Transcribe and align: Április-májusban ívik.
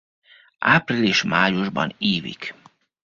Április-májusban 0.65 1.95
ívik. 1.97 2.53